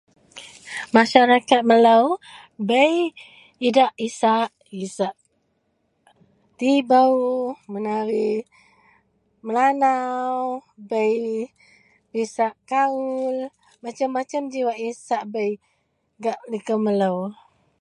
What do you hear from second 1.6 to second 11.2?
melou bei idak isak, isak tibou, menari Melanau, bei